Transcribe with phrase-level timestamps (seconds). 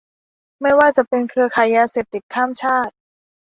[0.61, 2.93] ไม่ว่าจะเป็นเครือข่ายยาเสพติดข้ามชาติ